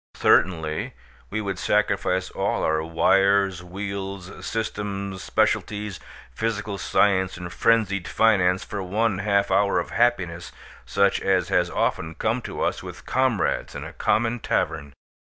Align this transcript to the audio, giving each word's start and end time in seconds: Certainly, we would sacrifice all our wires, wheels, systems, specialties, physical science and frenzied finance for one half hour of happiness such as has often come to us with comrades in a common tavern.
Certainly, 0.17 0.95
we 1.29 1.41
would 1.41 1.59
sacrifice 1.59 2.31
all 2.31 2.63
our 2.63 2.81
wires, 2.81 3.61
wheels, 3.63 4.43
systems, 4.43 5.21
specialties, 5.23 5.99
physical 6.31 6.79
science 6.79 7.37
and 7.37 7.53
frenzied 7.53 8.07
finance 8.07 8.63
for 8.63 8.81
one 8.81 9.19
half 9.19 9.51
hour 9.51 9.79
of 9.79 9.91
happiness 9.91 10.51
such 10.87 11.19
as 11.21 11.49
has 11.49 11.69
often 11.69 12.15
come 12.15 12.41
to 12.41 12.63
us 12.63 12.81
with 12.81 13.05
comrades 13.05 13.75
in 13.75 13.83
a 13.83 13.93
common 13.93 14.39
tavern. 14.39 14.93